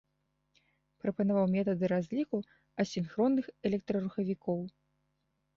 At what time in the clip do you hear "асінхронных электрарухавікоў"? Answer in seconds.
2.85-4.59